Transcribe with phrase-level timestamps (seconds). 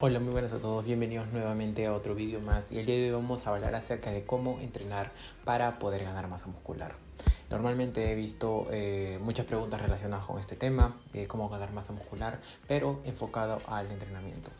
[0.00, 3.06] Hola, muy buenas a todos, bienvenidos nuevamente a otro vídeo más y el día de
[3.06, 5.10] hoy vamos a hablar acerca de cómo entrenar
[5.44, 6.94] para poder ganar masa muscular.
[7.50, 12.40] Normalmente he visto eh, muchas preguntas relacionadas con este tema, eh, cómo ganar masa muscular,
[12.68, 14.52] pero enfocado al entrenamiento.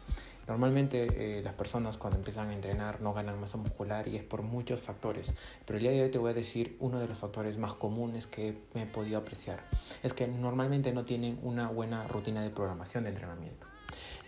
[0.49, 4.43] Normalmente eh, las personas cuando empiezan a entrenar no ganan masa muscular y es por
[4.43, 5.33] muchos factores,
[5.65, 8.27] pero el día de hoy te voy a decir uno de los factores más comunes
[8.27, 9.61] que me he podido apreciar.
[10.03, 13.69] Es que normalmente no tienen una buena rutina de programación de entrenamiento.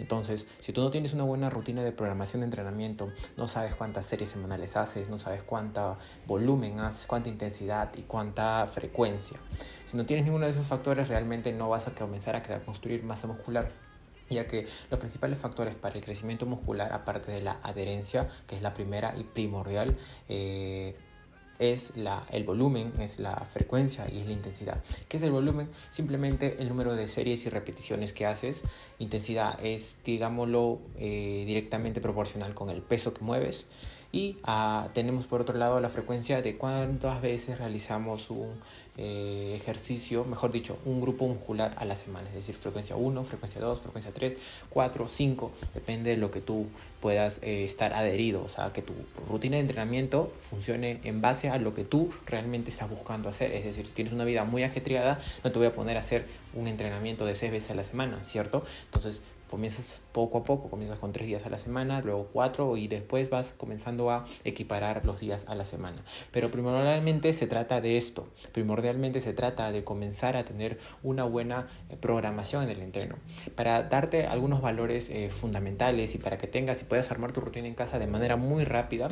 [0.01, 4.07] Entonces, si tú no tienes una buena rutina de programación de entrenamiento, no sabes cuántas
[4.07, 9.39] series semanales haces, no sabes cuánta volumen haces, cuánta intensidad y cuánta frecuencia.
[9.85, 13.05] Si no tienes ninguno de esos factores, realmente no vas a comenzar a crear, construir
[13.05, 13.69] masa muscular
[14.31, 18.63] ya que los principales factores para el crecimiento muscular, aparte de la adherencia, que es
[18.63, 19.97] la primera y primordial,
[20.29, 20.95] eh,
[21.61, 24.83] es la, el volumen, es la frecuencia y es la intensidad.
[25.09, 25.69] ¿Qué es el volumen?
[25.91, 28.63] Simplemente el número de series y repeticiones que haces.
[28.99, 33.67] Intensidad es, digámoslo, eh, directamente proporcional con el peso que mueves.
[34.13, 38.49] Y ah, tenemos por otro lado la frecuencia de cuántas veces realizamos un
[38.97, 42.29] eh, ejercicio, mejor dicho, un grupo muscular a la semana.
[42.29, 44.37] Es decir, frecuencia 1, frecuencia 2, frecuencia 3,
[44.69, 45.53] 4, 5.
[45.75, 46.67] Depende de lo que tú
[47.01, 48.43] puedas eh, estar adherido.
[48.43, 48.95] O sea, que tu
[49.29, 53.53] rutina de entrenamiento funcione en base a lo que tú realmente estás buscando hacer.
[53.53, 56.27] Es decir, si tienes una vida muy ajetreada, no te voy a poner a hacer
[56.53, 58.65] un entrenamiento de 6 veces a la semana, ¿cierto?
[58.87, 62.87] Entonces, Comienzas poco a poco, comienzas con tres días a la semana, luego cuatro y
[62.87, 66.05] después vas comenzando a equiparar los días a la semana.
[66.31, 71.67] Pero primordialmente se trata de esto, primordialmente se trata de comenzar a tener una buena
[71.89, 73.17] eh, programación en el entreno.
[73.57, 77.67] Para darte algunos valores eh, fundamentales y para que tengas y puedas armar tu rutina
[77.67, 79.09] en casa de manera muy rápida,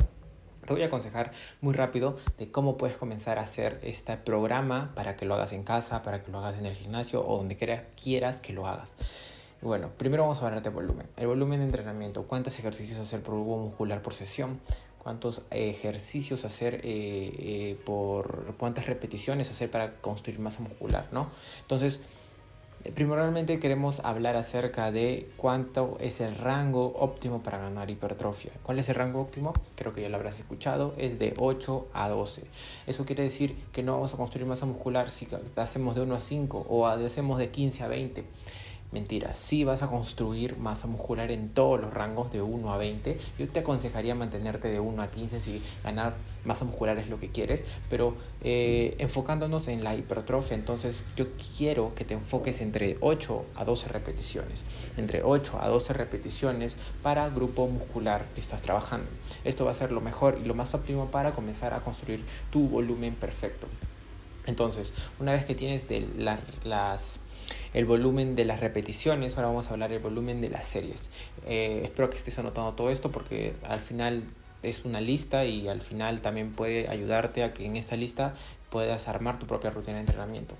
[0.65, 5.17] te voy a aconsejar muy rápido de cómo puedes comenzar a hacer este programa para
[5.17, 8.39] que lo hagas en casa, para que lo hagas en el gimnasio o donde quieras
[8.39, 8.95] que lo hagas.
[9.61, 11.05] Bueno, primero vamos a hablar de volumen.
[11.17, 14.61] El volumen de entrenamiento, cuántos ejercicios hacer por grupo muscular por sesión,
[14.99, 21.27] cuántos ejercicios hacer eh, eh, por cuántas repeticiones hacer para construir masa muscular, ¿no?
[21.59, 21.99] Entonces,
[22.85, 28.53] eh, primordialmente queremos hablar acerca de cuánto es el rango óptimo para ganar hipertrofia.
[28.63, 29.51] ¿Cuál es el rango óptimo?
[29.75, 32.43] Creo que ya lo habrás escuchado, es de 8 a 12.
[32.87, 35.27] Eso quiere decir que no vamos a construir masa muscular si
[35.57, 38.23] hacemos de 1 a 5 o hacemos de 15 a 20.
[38.91, 43.19] Mentira, si vas a construir masa muscular en todos los rangos de 1 a 20.
[43.37, 47.29] Yo te aconsejaría mantenerte de 1 a 15 si ganar masa muscular es lo que
[47.29, 53.45] quieres, pero eh, enfocándonos en la hipertrofia, entonces yo quiero que te enfoques entre 8
[53.55, 54.63] a 12 repeticiones,
[54.97, 59.07] entre 8 a 12 repeticiones para grupo muscular que estás trabajando.
[59.43, 62.67] Esto va a ser lo mejor y lo más óptimo para comenzar a construir tu
[62.67, 63.67] volumen perfecto.
[64.45, 66.07] Entonces, una vez que tienes de
[66.63, 67.19] las,
[67.73, 71.09] el volumen de las repeticiones, ahora vamos a hablar del volumen de las series.
[71.45, 74.23] Eh, espero que estés anotando todo esto porque al final
[74.63, 78.33] es una lista y al final también puede ayudarte a que en esta lista
[78.69, 80.55] puedas armar tu propia rutina de entrenamiento.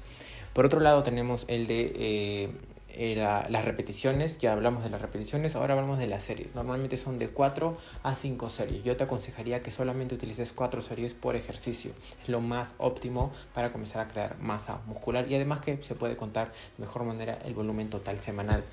[0.54, 2.50] Por otro lado tenemos el de eh,
[2.92, 6.54] eh, las repeticiones, ya hablamos de las repeticiones, ahora hablamos de las series.
[6.56, 8.84] Normalmente son de 4 a 5 series.
[8.84, 11.92] Yo te aconsejaría que solamente utilices 4 series por ejercicio.
[12.22, 16.18] Es lo más óptimo para comenzar a crear masa muscular y además que se puede
[16.18, 18.64] contar de mejor manera el volumen total semanal.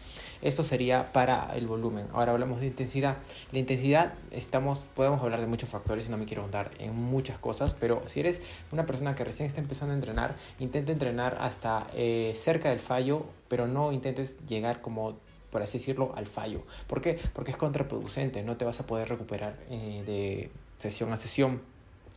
[0.43, 2.09] Esto sería para el volumen.
[2.13, 3.19] Ahora hablamos de intensidad.
[3.53, 7.39] La intensidad, estamos, podemos hablar de muchos factores y no me quiero contar en muchas
[7.39, 11.87] cosas, pero si eres una persona que recién está empezando a entrenar, intenta entrenar hasta
[11.95, 15.17] eh, cerca del fallo pero no intentes llegar como
[15.51, 16.63] por así decirlo, al fallo.
[16.87, 17.19] ¿Por qué?
[17.33, 21.63] Porque es contraproducente, no te vas a poder recuperar eh, de sesión a sesión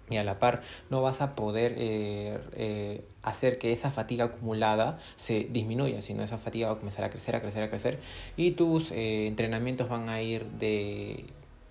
[0.10, 5.00] y a la par no vas a poder eh, eh, hacer que esa fatiga acumulada
[5.16, 8.00] se disminuya, sino esa fatiga va a comenzar a crecer, a crecer, a crecer
[8.36, 11.26] y tus entrenamientos van a ir de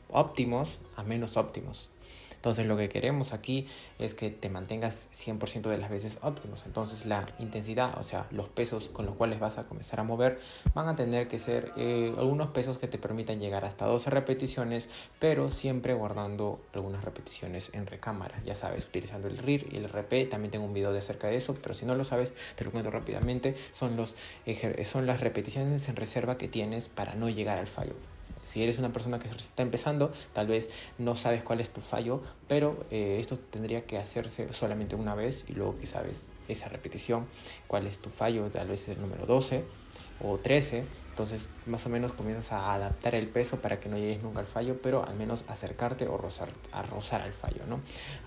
[0.08, 1.90] óptimos a menos óptimos.
[2.48, 3.66] Entonces lo que queremos aquí
[3.98, 6.62] es que te mantengas 100% de las veces óptimos.
[6.64, 10.40] Entonces la intensidad, o sea, los pesos con los cuales vas a comenzar a mover,
[10.72, 14.88] van a tener que ser eh, algunos pesos que te permitan llegar hasta 12 repeticiones,
[15.18, 18.40] pero siempre guardando algunas repeticiones en recámara.
[18.42, 20.30] Ya sabes, utilizando el RIR y el RP.
[20.30, 22.70] También tengo un video de acerca de eso, pero si no lo sabes, te lo
[22.70, 23.56] cuento rápidamente.
[23.72, 24.14] Son, los,
[24.84, 27.92] son las repeticiones en reserva que tienes para no llegar al fallo.
[28.48, 32.22] Si eres una persona que está empezando, tal vez no sabes cuál es tu fallo,
[32.48, 37.26] pero eh, esto tendría que hacerse solamente una vez y luego que sabes esa repetición,
[37.66, 39.64] cuál es tu fallo, tal vez es el número 12
[40.24, 44.22] o 13, entonces más o menos comienzas a adaptar el peso para que no llegues
[44.22, 47.80] nunca al fallo, pero al menos acercarte o rozar, a rozar al fallo, ¿no?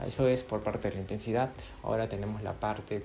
[0.06, 1.50] Eso es por parte de la intensidad.
[1.82, 3.04] Ahora tenemos la parte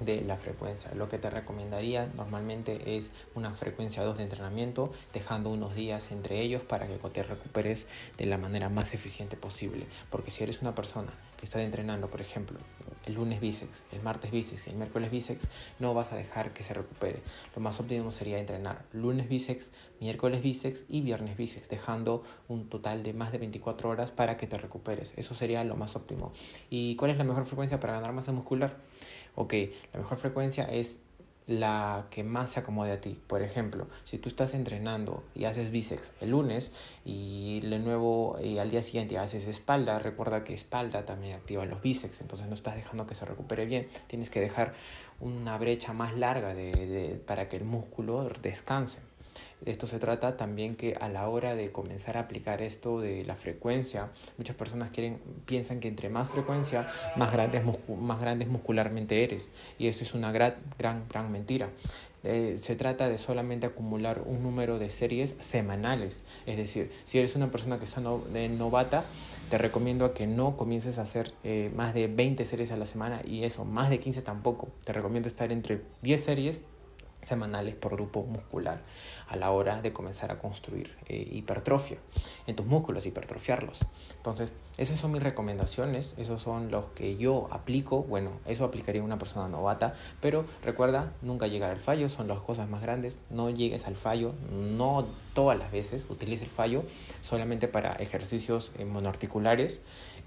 [0.00, 0.92] de la frecuencia.
[0.94, 6.40] Lo que te recomendaría normalmente es una frecuencia 2 de entrenamiento, dejando unos días entre
[6.40, 7.86] ellos para que te recuperes
[8.16, 9.86] de la manera más eficiente posible.
[10.10, 12.58] Porque si eres una persona que está entrenando, por ejemplo,
[13.06, 15.48] el lunes bíceps, el martes bíceps y el miércoles bíceps,
[15.78, 17.20] no vas a dejar que se recupere.
[17.54, 23.02] Lo más óptimo sería entrenar lunes bíceps, miércoles bíceps y viernes bíceps, dejando un total
[23.02, 25.12] de más de 24 horas para que te recuperes.
[25.16, 26.32] Eso sería lo más óptimo.
[26.70, 28.76] ¿Y cuál es la mejor frecuencia para ganar masa muscular?
[29.34, 29.54] Ok,
[29.92, 31.00] la mejor frecuencia es
[31.48, 33.18] la que más se acomode a ti.
[33.26, 36.72] Por ejemplo, si tú estás entrenando y haces bíceps el lunes
[37.04, 41.80] y de nuevo y al día siguiente haces espalda, recuerda que espalda también activa los
[41.80, 43.88] bíceps, entonces no estás dejando que se recupere bien.
[44.06, 44.74] Tienes que dejar
[45.20, 48.98] una brecha más larga de, para que el músculo descanse.
[49.64, 53.34] Esto se trata también que a la hora de comenzar a aplicar esto de la
[53.34, 57.62] frecuencia, muchas personas quieren, piensan que entre más frecuencia, más grandes,
[57.98, 59.52] más grandes muscularmente eres.
[59.78, 61.70] Y eso es una gran, gran, gran mentira.
[62.24, 66.24] Eh, se trata de solamente acumular un número de series semanales.
[66.46, 69.04] Es decir, si eres una persona que está novata,
[69.50, 73.22] te recomiendo que no comiences a hacer eh, más de 20 series a la semana
[73.24, 74.68] y eso, más de 15 tampoco.
[74.84, 76.62] Te recomiendo estar entre 10 series
[77.22, 78.80] semanales por grupo muscular
[79.28, 81.98] a la hora de comenzar a construir eh, hipertrofia
[82.46, 83.78] en tus músculos, hipertrofiarlos.
[84.16, 88.02] Entonces, esas son mis recomendaciones, esos son los que yo aplico.
[88.04, 92.68] Bueno, eso aplicaría una persona novata, pero recuerda, nunca llegar al fallo, son las cosas
[92.68, 93.18] más grandes.
[93.28, 96.84] No llegues al fallo, no todas las veces, utilice el fallo
[97.20, 99.80] solamente para ejercicios eh, monoarticulares.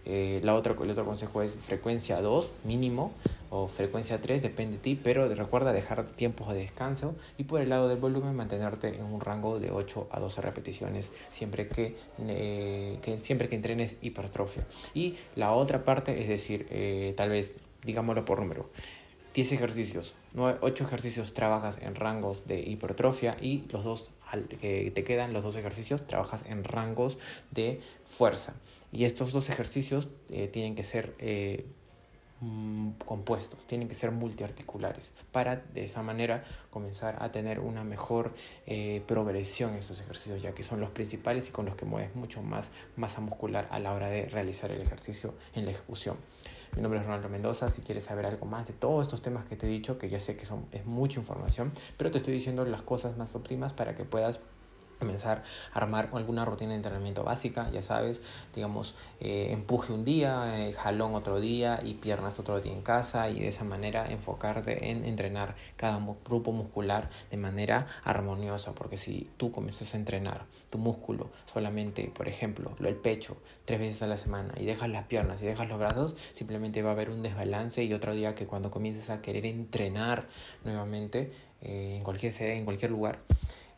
[0.06, 3.12] Eh, la otra, el otro consejo es frecuencia 2 mínimo
[3.52, 7.68] o frecuencia 3, depende de ti, pero recuerda dejar tiempos de descanso y por el
[7.68, 12.98] lado del volumen mantenerte en un rango de 8 a 12 repeticiones siempre que, eh,
[13.02, 14.66] que siempre que entrenes hipertrofia.
[14.94, 18.70] Y la otra parte, es decir, eh, tal vez digámoslo por número,
[19.34, 24.12] 10 ejercicios, 8 ejercicios trabajas en rangos de hipertrofia y los dos
[24.62, 27.18] que te quedan, los dos ejercicios, trabajas en rangos
[27.52, 28.54] de fuerza.
[28.94, 31.16] Y estos dos ejercicios eh, tienen que ser
[33.06, 38.34] compuestos, tienen que ser multiarticulares para de esa manera comenzar a tener una mejor
[38.66, 42.16] eh, progresión en estos ejercicios, ya que son los principales y con los que mueves
[42.16, 46.18] mucho más masa muscular a la hora de realizar el ejercicio en la ejecución.
[46.76, 49.58] Mi nombre es Ronaldo Mendoza, si quieres saber algo más de todos estos temas que
[49.58, 52.64] te he dicho, que ya sé que son, es mucha información, pero te estoy diciendo
[52.64, 54.40] las cosas más óptimas para que puedas
[55.02, 55.42] comenzar
[55.74, 58.22] a armar alguna rutina de entrenamiento básica, ya sabes,
[58.54, 63.28] digamos, eh, empuje un día, eh, jalón otro día y piernas otro día en casa
[63.30, 69.28] y de esa manera enfocarte en entrenar cada grupo muscular de manera armoniosa, porque si
[69.38, 74.18] tú comienzas a entrenar tu músculo solamente, por ejemplo, el pecho tres veces a la
[74.18, 77.84] semana y dejas las piernas y dejas los brazos, simplemente va a haber un desbalance
[77.84, 80.28] y otro día que cuando comiences a querer entrenar
[80.64, 81.32] nuevamente
[81.62, 83.20] eh, en cualquier en cualquier lugar,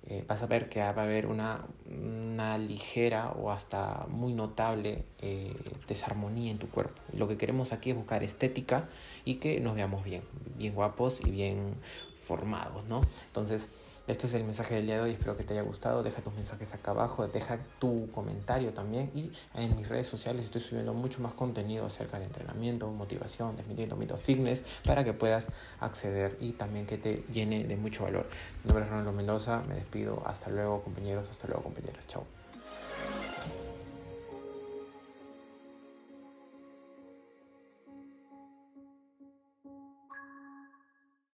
[0.06, 5.06] eh, vas a ver que va a haber una, una ligera o hasta muy notable
[5.22, 5.56] eh,
[5.88, 7.02] desarmonía en tu cuerpo.
[7.14, 8.90] Lo que queremos aquí es buscar estética
[9.24, 10.24] y que nos veamos bien,
[10.58, 11.76] bien guapos y bien
[12.24, 13.02] formados, ¿no?
[13.28, 13.70] Entonces,
[14.06, 16.04] este es el mensaje del día de hoy, espero que te haya gustado.
[16.04, 19.10] Deja tus mensajes acá abajo, deja tu comentario también.
[19.16, 23.96] Y en mis redes sociales estoy subiendo mucho más contenido acerca de entrenamiento, motivación, desmintiendo
[23.96, 25.48] mitos fitness para que puedas
[25.80, 28.28] acceder y también que te llene de mucho valor.
[28.64, 30.22] Mi nombre es Ronaldo Mendoza, me despido.
[30.25, 31.30] Hasta luego, compañeros.
[31.30, 32.06] Hasta luego, compañeras.
[32.06, 32.25] Chao.